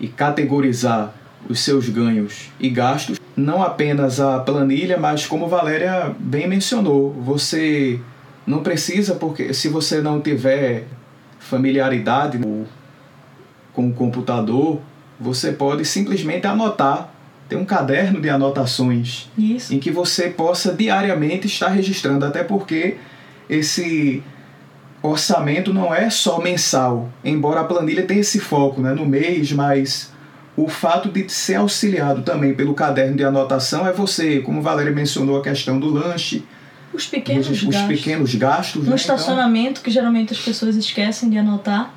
e 0.00 0.08
categorizar 0.08 1.14
os 1.48 1.60
seus 1.60 1.88
ganhos 1.88 2.50
e 2.58 2.68
gastos, 2.68 3.20
não 3.36 3.62
apenas 3.62 4.20
a 4.20 4.38
planilha, 4.40 4.98
mas 4.98 5.26
como 5.26 5.48
Valéria 5.48 6.14
bem 6.18 6.48
mencionou, 6.48 7.12
você 7.12 8.00
não 8.46 8.62
precisa 8.62 9.14
porque 9.14 9.52
se 9.52 9.68
você 9.68 10.00
não 10.00 10.20
tiver 10.20 10.84
familiaridade 11.38 12.38
com 13.72 13.88
o 13.88 13.92
computador, 13.92 14.80
você 15.20 15.52
pode 15.52 15.84
simplesmente 15.84 16.46
anotar 16.46 17.12
ter 17.48 17.56
um 17.56 17.64
caderno 17.64 18.20
de 18.20 18.28
anotações 18.28 19.30
Isso. 19.38 19.72
em 19.72 19.78
que 19.78 19.90
você 19.90 20.28
possa 20.28 20.72
diariamente 20.72 21.46
estar 21.46 21.68
registrando, 21.68 22.24
até 22.24 22.42
porque 22.42 22.96
esse 23.48 24.22
orçamento 25.02 25.72
não 25.72 25.94
é 25.94 26.10
só 26.10 26.40
mensal, 26.40 27.08
embora 27.24 27.60
a 27.60 27.64
planilha 27.64 28.02
tenha 28.02 28.20
esse 28.20 28.40
foco 28.40 28.80
né, 28.80 28.92
no 28.92 29.06
mês, 29.06 29.52
mas 29.52 30.12
o 30.56 30.68
fato 30.68 31.10
de 31.10 31.30
ser 31.30 31.56
auxiliado 31.56 32.22
também 32.22 32.54
pelo 32.54 32.74
caderno 32.74 33.16
de 33.16 33.24
anotação 33.24 33.86
é 33.86 33.92
você, 33.92 34.40
como 34.40 34.62
Valéria 34.62 34.92
mencionou, 34.92 35.38
a 35.38 35.42
questão 35.42 35.78
do 35.78 35.90
lanche, 35.90 36.44
os 36.92 37.06
pequenos 37.06 37.48
os, 37.48 37.62
gastos. 37.62 37.82
Os 37.82 37.86
pequenos 37.86 38.34
gastos. 38.34 38.84
No 38.84 38.90
né? 38.90 38.96
estacionamento, 38.96 39.72
então... 39.72 39.82
que 39.82 39.90
geralmente 39.90 40.32
as 40.32 40.40
pessoas 40.40 40.76
esquecem 40.76 41.28
de 41.28 41.36
anotar. 41.36 41.94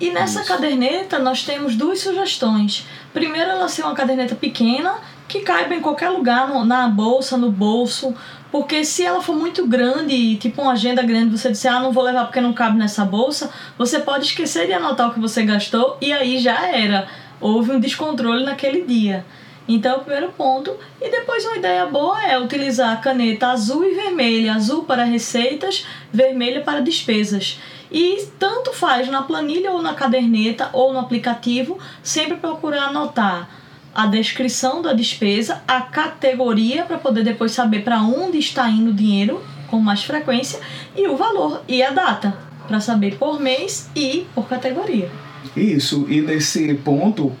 E 0.00 0.10
nessa 0.10 0.40
Isso. 0.40 0.48
caderneta 0.48 1.18
nós 1.18 1.44
temos 1.44 1.76
duas 1.76 2.00
sugestões. 2.00 2.86
Primeiro, 3.12 3.50
ela 3.50 3.68
ser 3.68 3.82
uma 3.82 3.94
caderneta 3.94 4.34
pequena 4.34 4.94
que 5.28 5.40
caiba 5.40 5.74
em 5.74 5.80
qualquer 5.80 6.10
lugar, 6.10 6.48
no, 6.48 6.64
na 6.64 6.88
bolsa, 6.88 7.36
no 7.36 7.50
bolso. 7.50 8.14
Porque 8.50 8.84
se 8.84 9.04
ela 9.04 9.20
for 9.20 9.36
muito 9.36 9.66
grande, 9.66 10.36
tipo 10.36 10.62
uma 10.62 10.72
agenda 10.72 11.02
grande, 11.02 11.36
você 11.36 11.50
disser, 11.50 11.72
ah, 11.72 11.80
não 11.80 11.92
vou 11.92 12.04
levar 12.04 12.24
porque 12.24 12.40
não 12.40 12.52
cabe 12.52 12.78
nessa 12.78 13.04
bolsa, 13.04 13.50
você 13.76 13.98
pode 13.98 14.26
esquecer 14.26 14.66
de 14.66 14.72
anotar 14.72 15.10
o 15.10 15.14
que 15.14 15.20
você 15.20 15.42
gastou 15.42 15.96
e 16.00 16.12
aí 16.12 16.38
já 16.38 16.66
era. 16.66 17.08
Houve 17.44 17.72
um 17.72 17.78
descontrole 17.78 18.42
naquele 18.42 18.86
dia. 18.86 19.22
Então, 19.68 19.98
o 19.98 20.00
primeiro 20.00 20.32
ponto. 20.32 20.74
E 20.98 21.10
depois, 21.10 21.44
uma 21.44 21.58
ideia 21.58 21.84
boa 21.84 22.26
é 22.26 22.38
utilizar 22.38 22.90
a 22.90 22.96
caneta 22.96 23.48
azul 23.48 23.84
e 23.84 23.94
vermelha: 23.94 24.54
azul 24.54 24.84
para 24.84 25.04
receitas, 25.04 25.86
vermelha 26.10 26.62
para 26.62 26.80
despesas. 26.80 27.60
E 27.92 28.26
tanto 28.38 28.72
faz 28.72 29.08
na 29.08 29.20
planilha 29.20 29.72
ou 29.72 29.82
na 29.82 29.92
caderneta 29.92 30.70
ou 30.72 30.90
no 30.94 30.98
aplicativo, 30.98 31.78
sempre 32.02 32.38
procurar 32.38 32.84
anotar 32.84 33.50
a 33.94 34.06
descrição 34.06 34.80
da 34.80 34.94
despesa, 34.94 35.62
a 35.68 35.82
categoria 35.82 36.86
para 36.86 36.96
poder 36.96 37.24
depois 37.24 37.52
saber 37.52 37.84
para 37.84 38.00
onde 38.00 38.38
está 38.38 38.70
indo 38.70 38.90
o 38.90 38.94
dinheiro 38.94 39.44
com 39.70 39.78
mais 39.78 40.02
frequência 40.02 40.60
e 40.96 41.06
o 41.08 41.16
valor 41.18 41.62
e 41.68 41.82
a 41.82 41.90
data 41.90 42.34
para 42.66 42.80
saber 42.80 43.18
por 43.18 43.38
mês 43.38 43.90
e 43.94 44.26
por 44.34 44.48
categoria. 44.48 45.23
Isso, 45.56 46.06
e 46.08 46.20
nesse 46.20 46.74
ponto, 46.74 47.32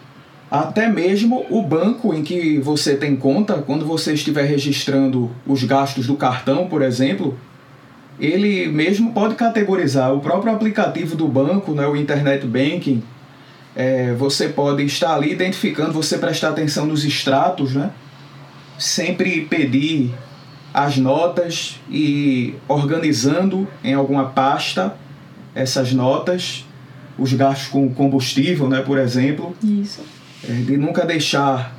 até 0.50 0.88
mesmo 0.88 1.44
o 1.50 1.62
banco 1.62 2.14
em 2.14 2.22
que 2.22 2.58
você 2.58 2.94
tem 2.94 3.16
conta, 3.16 3.54
quando 3.54 3.84
você 3.84 4.14
estiver 4.14 4.44
registrando 4.44 5.30
os 5.46 5.64
gastos 5.64 6.06
do 6.06 6.16
cartão, 6.16 6.68
por 6.68 6.82
exemplo, 6.82 7.36
ele 8.20 8.68
mesmo 8.68 9.12
pode 9.12 9.34
categorizar 9.34 10.12
o 10.12 10.20
próprio 10.20 10.52
aplicativo 10.52 11.16
do 11.16 11.26
banco, 11.26 11.72
né, 11.72 11.86
o 11.86 11.96
Internet 11.96 12.46
Banking. 12.46 13.02
É, 13.74 14.12
você 14.14 14.48
pode 14.48 14.84
estar 14.84 15.14
ali 15.14 15.32
identificando, 15.32 15.92
você 15.92 16.16
prestar 16.18 16.50
atenção 16.50 16.86
nos 16.86 17.04
extratos, 17.04 17.74
né? 17.74 17.90
Sempre 18.78 19.40
pedir 19.42 20.14
as 20.72 20.96
notas 20.96 21.80
e 21.90 22.54
organizando 22.68 23.66
em 23.82 23.94
alguma 23.94 24.26
pasta 24.26 24.96
essas 25.54 25.92
notas, 25.92 26.64
os 27.18 27.32
gastos 27.32 27.68
com 27.68 27.92
combustível, 27.92 28.68
né, 28.68 28.80
por 28.80 28.98
exemplo. 28.98 29.54
Isso. 29.62 30.02
É, 30.48 30.52
de 30.52 30.76
nunca 30.76 31.04
deixar 31.04 31.74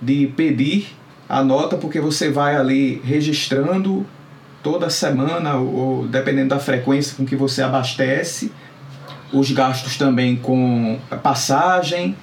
de 0.00 0.26
pedir 0.36 0.88
a 1.28 1.42
nota, 1.42 1.76
porque 1.76 2.00
você 2.00 2.30
vai 2.30 2.56
ali 2.56 3.00
registrando 3.04 4.06
toda 4.62 4.90
semana, 4.90 5.56
ou 5.56 6.06
dependendo 6.06 6.50
da 6.50 6.58
frequência 6.58 7.16
com 7.16 7.24
que 7.24 7.36
você 7.36 7.62
abastece, 7.62 8.52
os 9.32 9.50
gastos 9.50 9.96
também 9.96 10.36
com 10.36 10.98
passagem. 11.22 12.16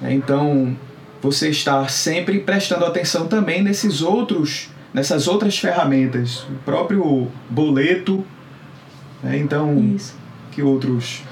Né? 0.00 0.12
Então, 0.12 0.76
você 1.20 1.50
está 1.50 1.86
sempre 1.88 2.40
prestando 2.40 2.84
atenção 2.84 3.26
também 3.26 3.62
nesses 3.62 4.02
outros, 4.02 4.70
nessas 4.92 5.28
outras 5.28 5.58
ferramentas, 5.58 6.40
o 6.50 6.54
próprio 6.64 7.28
boleto. 7.48 8.24
Né? 9.22 9.38
Então, 9.38 9.92
Isso. 9.94 10.14
que 10.50 10.62
outros? 10.62 11.22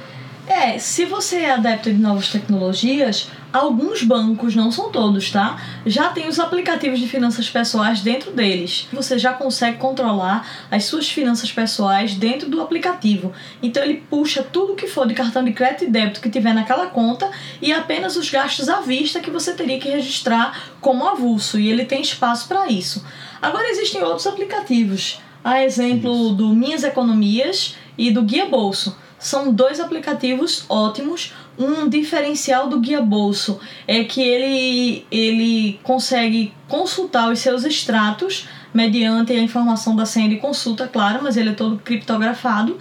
É, 0.52 0.80
se 0.80 1.04
você 1.04 1.42
é 1.42 1.52
adepto 1.52 1.92
de 1.92 2.00
novas 2.00 2.28
tecnologias, 2.28 3.30
alguns 3.52 4.02
bancos, 4.02 4.56
não 4.56 4.72
são 4.72 4.90
todos, 4.90 5.30
tá? 5.30 5.56
Já 5.86 6.08
tem 6.08 6.26
os 6.26 6.40
aplicativos 6.40 6.98
de 6.98 7.06
finanças 7.06 7.48
pessoais 7.48 8.00
dentro 8.00 8.32
deles. 8.32 8.88
Você 8.92 9.16
já 9.16 9.32
consegue 9.32 9.78
controlar 9.78 10.44
as 10.68 10.86
suas 10.86 11.08
finanças 11.08 11.52
pessoais 11.52 12.14
dentro 12.14 12.50
do 12.50 12.60
aplicativo. 12.60 13.32
Então 13.62 13.80
ele 13.80 14.02
puxa 14.10 14.42
tudo 14.42 14.74
que 14.74 14.88
for 14.88 15.06
de 15.06 15.14
cartão 15.14 15.44
de 15.44 15.52
crédito 15.52 15.84
e 15.84 15.86
débito 15.86 16.20
que 16.20 16.28
tiver 16.28 16.52
naquela 16.52 16.88
conta 16.88 17.30
e 17.62 17.72
apenas 17.72 18.16
os 18.16 18.28
gastos 18.28 18.68
à 18.68 18.80
vista 18.80 19.20
que 19.20 19.30
você 19.30 19.52
teria 19.52 19.78
que 19.78 19.88
registrar 19.88 20.72
como 20.80 21.06
avulso. 21.06 21.60
E 21.60 21.70
ele 21.70 21.84
tem 21.84 22.02
espaço 22.02 22.48
para 22.48 22.66
isso. 22.66 23.06
Agora 23.40 23.70
existem 23.70 24.02
outros 24.02 24.26
aplicativos. 24.26 25.20
A 25.44 25.62
exemplo 25.62 26.30
do 26.30 26.48
Minhas 26.48 26.82
Economias 26.82 27.76
e 27.96 28.10
do 28.10 28.22
Guia 28.22 28.46
Bolso 28.46 28.96
são 29.20 29.52
dois 29.52 29.78
aplicativos 29.78 30.64
ótimos. 30.68 31.34
Um 31.58 31.88
diferencial 31.88 32.68
do 32.68 32.80
Guia 32.80 33.02
Bolso 33.02 33.60
é 33.86 34.02
que 34.02 34.22
ele, 34.22 35.06
ele 35.10 35.78
consegue 35.82 36.54
consultar 36.66 37.30
os 37.30 37.38
seus 37.38 37.64
extratos 37.64 38.48
mediante 38.72 39.32
a 39.32 39.38
informação 39.38 39.94
da 39.94 40.06
senha 40.06 40.28
de 40.28 40.36
consulta, 40.36 40.88
claro, 40.88 41.20
mas 41.22 41.36
ele 41.36 41.50
é 41.50 41.52
todo 41.52 41.76
criptografado. 41.76 42.78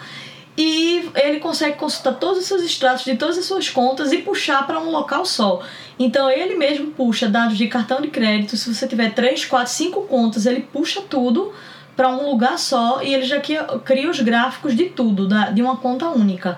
E 0.58 1.10
ele 1.16 1.40
consegue 1.40 1.78
consultar 1.78 2.14
todos 2.16 2.40
os 2.40 2.46
seus 2.46 2.64
extratos 2.64 3.06
de 3.06 3.16
todas 3.16 3.38
as 3.38 3.46
suas 3.46 3.70
contas 3.70 4.12
e 4.12 4.18
puxar 4.18 4.66
para 4.66 4.80
um 4.80 4.92
local 4.92 5.26
só. 5.26 5.62
Então 5.98 6.30
ele 6.30 6.56
mesmo 6.56 6.92
puxa 6.92 7.28
dados 7.28 7.58
de 7.58 7.68
cartão 7.68 8.02
de 8.02 8.10
crédito. 8.10 8.56
Se 8.56 8.74
você 8.74 8.88
tiver 8.88 9.14
3, 9.14 9.46
4, 9.46 9.72
5 9.72 10.02
contas, 10.04 10.46
ele 10.46 10.62
puxa 10.62 11.02
tudo 11.02 11.54
para 12.00 12.08
um 12.08 12.30
lugar 12.30 12.58
só 12.58 13.04
e 13.04 13.14
ele 13.14 13.26
já 13.26 13.42
cria 13.42 14.10
os 14.10 14.22
gráficos 14.22 14.74
de 14.74 14.86
tudo, 14.86 15.28
da, 15.28 15.50
de 15.50 15.62
uma 15.62 15.76
conta 15.76 16.08
única. 16.08 16.58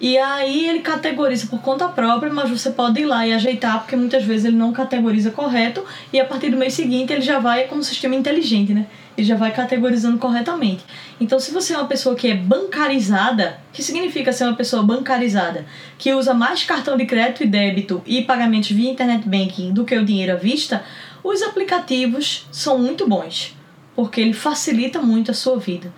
E 0.00 0.16
aí 0.16 0.68
ele 0.68 0.78
categoriza 0.78 1.48
por 1.48 1.60
conta 1.60 1.88
própria, 1.88 2.32
mas 2.32 2.48
você 2.48 2.70
pode 2.70 3.00
ir 3.00 3.04
lá 3.04 3.26
e 3.26 3.32
ajeitar, 3.32 3.80
porque 3.80 3.96
muitas 3.96 4.22
vezes 4.22 4.44
ele 4.44 4.56
não 4.56 4.72
categoriza 4.72 5.32
correto, 5.32 5.84
e 6.12 6.20
a 6.20 6.24
partir 6.24 6.50
do 6.50 6.56
mês 6.56 6.74
seguinte 6.74 7.12
ele 7.12 7.22
já 7.22 7.40
vai, 7.40 7.64
como 7.64 7.80
um 7.80 7.82
sistema 7.82 8.14
inteligente, 8.14 8.72
né? 8.72 8.86
Ele 9.16 9.26
já 9.26 9.34
vai 9.34 9.50
categorizando 9.50 10.16
corretamente. 10.16 10.84
Então, 11.20 11.40
se 11.40 11.50
você 11.50 11.74
é 11.74 11.76
uma 11.76 11.88
pessoa 11.88 12.14
que 12.14 12.28
é 12.28 12.36
bancarizada, 12.36 13.58
que 13.72 13.82
significa 13.82 14.32
ser 14.32 14.44
uma 14.44 14.54
pessoa 14.54 14.84
bancarizada, 14.84 15.66
que 15.98 16.14
usa 16.14 16.32
mais 16.32 16.62
cartão 16.62 16.96
de 16.96 17.04
crédito 17.04 17.42
e 17.42 17.48
débito 17.48 18.00
e 18.06 18.22
pagamentos 18.22 18.70
via 18.70 18.92
internet 18.92 19.28
banking 19.28 19.72
do 19.72 19.84
que 19.84 19.96
o 19.96 20.04
dinheiro 20.04 20.34
à 20.34 20.36
vista, 20.36 20.84
os 21.24 21.42
aplicativos 21.42 22.46
são 22.52 22.78
muito 22.78 23.08
bons, 23.08 23.57
porque 23.98 24.20
ele 24.20 24.32
facilita 24.32 25.02
muito 25.02 25.32
a 25.32 25.34
sua 25.34 25.58
vida. 25.58 25.92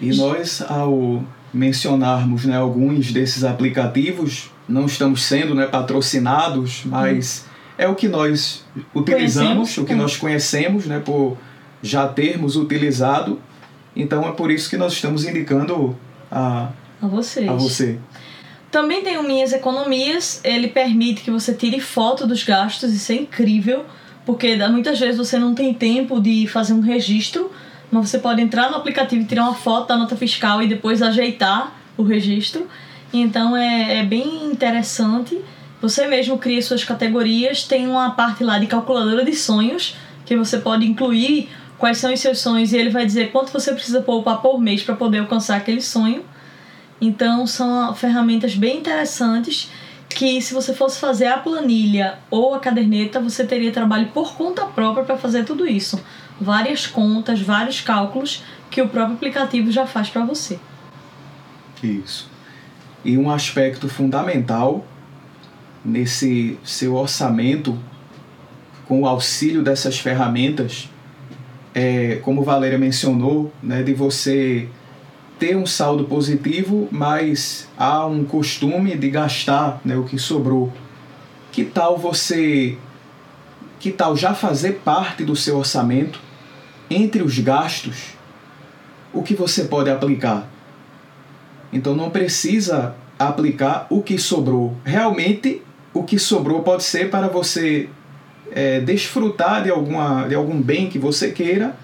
E 0.00 0.16
nós, 0.16 0.62
ao 0.62 1.22
mencionarmos 1.52 2.46
né, 2.46 2.56
alguns 2.56 3.12
desses 3.12 3.44
aplicativos, 3.44 4.50
não 4.66 4.86
estamos 4.86 5.22
sendo 5.22 5.54
né, 5.54 5.66
patrocinados, 5.66 6.82
mas 6.86 7.44
é 7.76 7.86
o 7.86 7.94
que 7.94 8.08
nós 8.08 8.64
utilizamos, 8.94 9.74
Conhecemos. 9.74 9.76
o 9.76 9.84
que 9.84 9.94
nós 9.94 10.16
conhecemos, 10.16 10.86
né, 10.86 10.98
por 10.98 11.36
já 11.82 12.08
termos 12.08 12.56
utilizado. 12.56 13.38
Então 13.94 14.26
é 14.26 14.32
por 14.32 14.50
isso 14.50 14.70
que 14.70 14.78
nós 14.78 14.94
estamos 14.94 15.26
indicando 15.26 15.94
a, 16.30 16.70
A 17.02 17.06
vocês. 17.06 17.46
a 17.46 17.52
você. 17.52 17.98
Também 18.70 19.04
tem 19.04 19.18
o 19.18 19.22
Minhas 19.22 19.52
Economias, 19.52 20.40
ele 20.42 20.68
permite 20.68 21.20
que 21.20 21.30
você 21.30 21.52
tire 21.52 21.80
foto 21.80 22.26
dos 22.26 22.44
gastos, 22.44 22.94
isso 22.94 23.12
é 23.12 23.16
incrível, 23.16 23.84
porque 24.24 24.56
muitas 24.68 24.98
vezes 24.98 25.16
você 25.16 25.38
não 25.38 25.54
tem 25.54 25.74
tempo 25.74 26.20
de 26.20 26.46
fazer 26.46 26.72
um 26.72 26.80
registro, 26.80 27.50
mas 27.90 28.08
você 28.08 28.18
pode 28.18 28.40
entrar 28.40 28.70
no 28.70 28.76
aplicativo 28.76 29.22
e 29.22 29.24
tirar 29.26 29.44
uma 29.44 29.54
foto 29.54 29.88
da 29.88 29.96
nota 29.96 30.16
fiscal 30.16 30.62
e 30.62 30.66
depois 30.66 31.02
ajeitar 31.02 31.72
o 31.96 32.02
registro. 32.02 32.66
Então 33.12 33.56
é, 33.56 33.98
é 33.98 34.02
bem 34.04 34.46
interessante. 34.46 35.38
Você 35.80 36.06
mesmo 36.06 36.38
cria 36.38 36.62
suas 36.62 36.84
categorias, 36.84 37.64
tem 37.64 37.88
uma 37.88 38.10
parte 38.12 38.44
lá 38.44 38.58
de 38.58 38.66
calculadora 38.66 39.24
de 39.24 39.34
sonhos, 39.34 39.96
que 40.24 40.36
você 40.36 40.58
pode 40.58 40.86
incluir 40.86 41.48
quais 41.76 41.98
são 41.98 42.12
os 42.12 42.20
seus 42.20 42.38
sonhos 42.38 42.72
e 42.72 42.76
ele 42.76 42.90
vai 42.90 43.04
dizer 43.04 43.32
quanto 43.32 43.52
você 43.52 43.72
precisa 43.72 44.00
poupar 44.00 44.40
por 44.40 44.60
mês 44.60 44.82
para 44.82 44.94
poder 44.94 45.18
alcançar 45.18 45.56
aquele 45.56 45.82
sonho. 45.82 46.24
Então 47.00 47.46
são 47.46 47.92
ferramentas 47.94 48.54
bem 48.54 48.78
interessantes 48.78 49.68
que 50.12 50.40
se 50.40 50.54
você 50.54 50.74
fosse 50.74 50.98
fazer 50.98 51.26
a 51.26 51.38
planilha 51.38 52.18
ou 52.30 52.54
a 52.54 52.60
caderneta, 52.60 53.20
você 53.20 53.44
teria 53.44 53.72
trabalho 53.72 54.08
por 54.08 54.34
conta 54.34 54.64
própria 54.66 55.04
para 55.04 55.16
fazer 55.16 55.44
tudo 55.44 55.66
isso. 55.66 56.02
Várias 56.40 56.86
contas, 56.86 57.40
vários 57.40 57.80
cálculos 57.80 58.44
que 58.70 58.80
o 58.80 58.88
próprio 58.88 59.16
aplicativo 59.16 59.70
já 59.70 59.86
faz 59.86 60.08
para 60.08 60.24
você. 60.24 60.58
Isso. 61.82 62.30
E 63.04 63.18
um 63.18 63.30
aspecto 63.30 63.88
fundamental 63.88 64.86
nesse 65.84 66.58
seu 66.64 66.94
orçamento, 66.94 67.78
com 68.86 69.02
o 69.02 69.06
auxílio 69.06 69.62
dessas 69.62 69.98
ferramentas, 69.98 70.88
é, 71.74 72.16
como 72.22 72.42
Valéria 72.42 72.78
mencionou, 72.78 73.52
né, 73.62 73.82
de 73.82 73.94
você 73.94 74.68
ter 75.42 75.56
um 75.56 75.66
saldo 75.66 76.04
positivo, 76.04 76.86
mas 76.92 77.68
há 77.76 78.06
um 78.06 78.24
costume 78.24 78.96
de 78.96 79.10
gastar 79.10 79.80
né, 79.84 79.96
o 79.96 80.04
que 80.04 80.16
sobrou. 80.16 80.72
Que 81.50 81.64
tal 81.64 81.98
você. 81.98 82.78
Que 83.80 83.90
tal 83.90 84.16
já 84.16 84.34
fazer 84.34 84.82
parte 84.84 85.24
do 85.24 85.34
seu 85.34 85.58
orçamento, 85.58 86.20
entre 86.88 87.24
os 87.24 87.40
gastos, 87.40 88.10
o 89.12 89.20
que 89.20 89.34
você 89.34 89.64
pode 89.64 89.90
aplicar? 89.90 90.48
Então 91.72 91.96
não 91.96 92.08
precisa 92.08 92.94
aplicar 93.18 93.88
o 93.90 94.00
que 94.00 94.18
sobrou. 94.18 94.76
Realmente, 94.84 95.60
o 95.92 96.04
que 96.04 96.20
sobrou 96.20 96.62
pode 96.62 96.84
ser 96.84 97.10
para 97.10 97.26
você 97.26 97.88
é, 98.52 98.78
desfrutar 98.78 99.64
de, 99.64 99.70
alguma, 99.70 100.28
de 100.28 100.36
algum 100.36 100.62
bem 100.62 100.88
que 100.88 101.00
você 101.00 101.32
queira, 101.32 101.74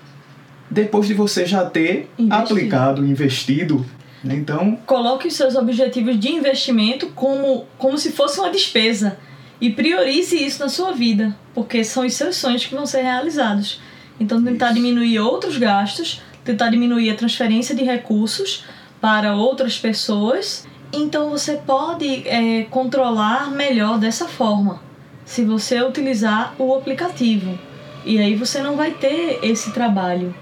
depois 0.70 1.06
de 1.06 1.14
você 1.14 1.46
já 1.46 1.64
ter 1.64 2.10
Investido. 2.18 2.54
aplicado, 2.54 3.06
investido. 3.06 3.86
né? 4.22 4.34
Então, 4.34 4.78
Coloque 4.86 5.28
os 5.28 5.34
seus 5.34 5.54
objetivos 5.56 6.18
de 6.18 6.30
investimento 6.32 7.08
como, 7.14 7.66
como 7.78 7.96
se 7.96 8.12
fosse 8.12 8.38
uma 8.40 8.50
despesa 8.50 9.16
e 9.60 9.70
priorize 9.70 10.36
isso 10.36 10.60
na 10.60 10.68
sua 10.68 10.92
vida, 10.92 11.34
porque 11.54 11.82
são 11.82 12.06
os 12.06 12.14
seus 12.14 12.36
sonhos 12.36 12.64
que 12.64 12.74
vão 12.74 12.86
ser 12.86 13.02
realizados. 13.02 13.80
Então, 14.20 14.42
tentar 14.42 14.66
Isso. 14.66 14.74
diminuir 14.74 15.18
outros 15.20 15.56
gastos, 15.58 16.20
tentar 16.44 16.70
diminuir 16.70 17.10
a 17.10 17.14
transferência 17.14 17.74
de 17.74 17.84
recursos 17.84 18.64
para 19.00 19.34
outras 19.36 19.78
pessoas. 19.78 20.66
Então, 20.92 21.30
você 21.30 21.54
pode 21.56 22.26
é, 22.26 22.62
controlar 22.70 23.50
melhor 23.50 23.98
dessa 23.98 24.26
forma, 24.26 24.80
se 25.24 25.44
você 25.44 25.80
utilizar 25.82 26.54
o 26.58 26.74
aplicativo. 26.74 27.58
E 28.04 28.18
aí 28.18 28.34
você 28.34 28.60
não 28.62 28.76
vai 28.76 28.92
ter 28.92 29.40
esse 29.42 29.72
trabalho, 29.72 30.34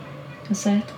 tá 0.48 0.54
certo? 0.54 0.94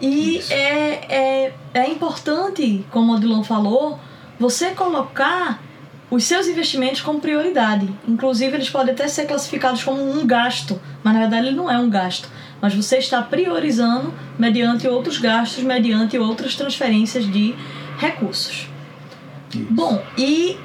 E 0.00 0.38
Isso. 0.38 0.52
é, 0.52 1.04
é, 1.08 1.54
é 1.74 1.88
importante, 1.88 2.84
como 2.90 3.12
o 3.12 3.16
Odilon 3.16 3.44
falou, 3.44 3.98
você 4.38 4.70
colocar 4.70 5.62
os 6.10 6.24
seus 6.24 6.46
investimentos 6.46 7.00
como 7.00 7.20
prioridade. 7.20 7.88
Inclusive, 8.06 8.54
eles 8.56 8.68
podem 8.68 8.92
até 8.92 9.08
ser 9.08 9.26
classificados 9.26 9.82
como 9.82 10.02
um 10.02 10.26
gasto, 10.26 10.78
mas 11.02 11.14
na 11.14 11.20
verdade 11.20 11.46
ele 11.46 11.56
não 11.56 11.70
é 11.70 11.78
um 11.78 11.88
gasto. 11.88 12.28
Mas 12.60 12.74
você 12.74 12.98
está 12.98 13.22
priorizando 13.22 14.12
mediante 14.38 14.86
outros 14.86 15.18
gastos, 15.18 15.64
mediante 15.64 16.18
outras 16.18 16.54
transferências 16.54 17.24
de 17.24 17.54
recursos. 17.98 18.68
isso. 19.54 19.66
Bom, 19.70 20.02
e 20.18 20.56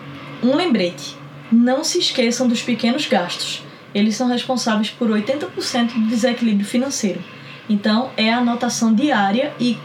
um 0.43 0.56
lembrete: 0.56 1.15
não 1.50 1.84
se 1.84 2.00
esqueçam 2.00 2.47
dos 2.47 2.62
pequenos 2.62 3.08
gastos. 3.08 3.63
Eles 3.95 4.15
são 4.15 4.28
responsáveis 4.28 4.89
por 4.89 5.10
80% 5.10 5.93
do 5.93 6.08
desequilíbrio 6.08 6.67
financeiro. 6.67 7.23
Então, 7.69 8.10
é 8.15 8.32
a 8.32 8.38
anotação 8.38 8.93
diária 8.93 9.51
e 9.60 9.77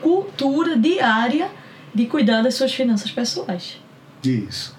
cultura 0.00 0.76
diária 0.76 1.48
de 1.94 2.06
cuidar 2.06 2.42
das 2.42 2.54
suas 2.54 2.72
finanças 2.72 3.10
pessoais. 3.10 3.78
isso. 4.24 4.74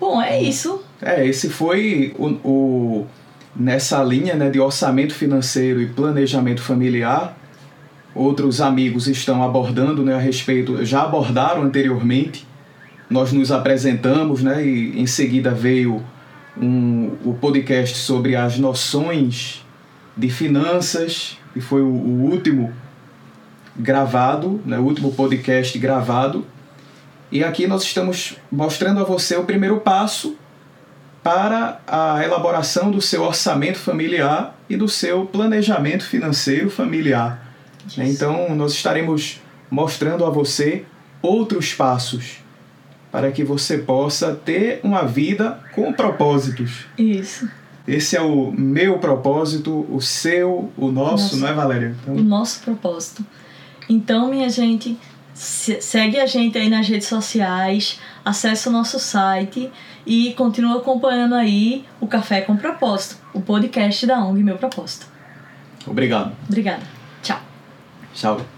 Bom, 0.00 0.20
é 0.20 0.42
isso. 0.42 0.82
É, 1.00 1.26
esse 1.26 1.48
foi 1.48 2.14
o, 2.18 2.26
o- 2.48 3.06
nessa 3.54 4.02
linha 4.02 4.34
né, 4.34 4.50
de 4.50 4.58
orçamento 4.60 5.14
financeiro 5.14 5.80
e 5.80 5.86
planejamento 5.86 6.60
familiar. 6.60 7.36
Outros 8.14 8.60
amigos 8.60 9.08
estão 9.08 9.42
abordando 9.42 10.02
né, 10.04 10.14
a 10.14 10.18
respeito, 10.18 10.84
já 10.84 11.02
abordaram 11.02 11.62
anteriormente. 11.62 12.46
Nós 13.08 13.32
nos 13.32 13.50
apresentamos, 13.52 14.42
né, 14.42 14.64
e 14.66 15.00
em 15.00 15.06
seguida 15.06 15.50
veio 15.52 16.04
um, 16.60 17.12
o 17.24 17.34
podcast 17.34 17.96
sobre 17.98 18.34
as 18.36 18.58
noções 18.58 19.63
de 20.16 20.30
finanças, 20.30 21.38
que 21.52 21.60
foi 21.60 21.82
o, 21.82 21.86
o 21.86 22.30
último 22.30 22.72
gravado, 23.76 24.60
né, 24.64 24.78
o 24.78 24.82
último 24.82 25.12
podcast 25.12 25.78
gravado. 25.78 26.46
E 27.30 27.42
aqui 27.42 27.66
nós 27.66 27.82
estamos 27.82 28.36
mostrando 28.50 29.00
a 29.00 29.04
você 29.04 29.36
o 29.36 29.44
primeiro 29.44 29.80
passo 29.80 30.36
para 31.22 31.80
a 31.86 32.22
elaboração 32.22 32.90
do 32.90 33.00
seu 33.00 33.22
orçamento 33.22 33.78
familiar 33.78 34.56
e 34.68 34.76
do 34.76 34.88
seu 34.88 35.24
planejamento 35.24 36.04
financeiro 36.04 36.70
familiar. 36.70 37.54
Isso. 37.86 38.02
Então, 38.02 38.54
nós 38.54 38.72
estaremos 38.72 39.40
mostrando 39.70 40.24
a 40.24 40.30
você 40.30 40.84
outros 41.22 41.72
passos 41.72 42.44
para 43.10 43.30
que 43.32 43.42
você 43.42 43.78
possa 43.78 44.34
ter 44.34 44.80
uma 44.82 45.04
vida 45.04 45.60
com 45.74 45.92
propósitos. 45.92 46.86
Isso. 46.98 47.48
Esse 47.86 48.16
é 48.16 48.20
o 48.22 48.50
meu 48.50 48.98
propósito, 48.98 49.86
o 49.90 50.00
seu, 50.00 50.72
o 50.76 50.90
nosso, 50.90 51.24
nosso 51.24 51.36
não 51.36 51.48
é, 51.48 51.52
Valéria? 51.52 51.96
Então... 52.00 52.14
O 52.14 52.22
nosso 52.22 52.60
propósito. 52.62 53.24
Então, 53.88 54.30
minha 54.30 54.48
gente, 54.48 54.98
segue 55.34 56.18
a 56.18 56.26
gente 56.26 56.56
aí 56.56 56.70
nas 56.70 56.88
redes 56.88 57.08
sociais, 57.08 58.00
acesse 58.24 58.68
o 58.68 58.72
nosso 58.72 58.98
site 58.98 59.70
e 60.06 60.32
continua 60.34 60.78
acompanhando 60.78 61.34
aí 61.34 61.84
o 62.00 62.06
Café 62.06 62.40
com 62.40 62.56
Propósito, 62.56 63.16
o 63.34 63.40
podcast 63.40 64.06
da 64.06 64.18
ONG 64.24 64.42
Meu 64.42 64.56
Propósito. 64.56 65.06
Obrigado. 65.86 66.34
Obrigada. 66.48 66.82
Tchau. 67.22 67.40
Tchau. 68.14 68.53